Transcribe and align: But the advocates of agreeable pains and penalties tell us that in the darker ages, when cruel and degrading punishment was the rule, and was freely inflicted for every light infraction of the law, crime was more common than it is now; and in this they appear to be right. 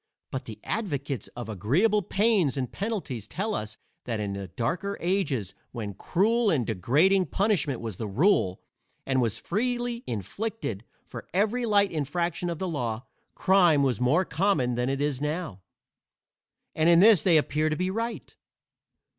But 0.31 0.45
the 0.45 0.59
advocates 0.63 1.27
of 1.35 1.47
agreeable 1.47 2.01
pains 2.01 2.57
and 2.57 2.71
penalties 2.71 3.27
tell 3.27 3.53
us 3.53 3.77
that 4.05 4.19
in 4.19 4.33
the 4.33 4.47
darker 4.47 4.97
ages, 4.99 5.53
when 5.73 5.93
cruel 5.93 6.49
and 6.49 6.65
degrading 6.65 7.27
punishment 7.27 7.79
was 7.79 7.97
the 7.97 8.07
rule, 8.07 8.63
and 9.05 9.21
was 9.21 9.37
freely 9.37 10.03
inflicted 10.07 10.85
for 11.05 11.27
every 11.35 11.67
light 11.67 11.91
infraction 11.91 12.49
of 12.49 12.57
the 12.57 12.67
law, 12.67 13.05
crime 13.35 13.83
was 13.83 14.01
more 14.01 14.25
common 14.25 14.73
than 14.73 14.89
it 14.89 15.01
is 15.01 15.21
now; 15.21 15.61
and 16.73 16.89
in 16.89 16.99
this 16.99 17.21
they 17.21 17.37
appear 17.37 17.69
to 17.69 17.75
be 17.75 17.91
right. 17.91 18.35